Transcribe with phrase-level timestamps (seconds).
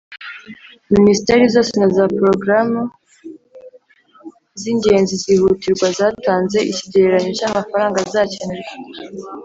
[0.95, 2.81] minisiteri zose na za porogaramu
[4.61, 8.73] z'ingenzi zihutirwa zatanze ikigereranyo cy'amafaranga azakenerwa.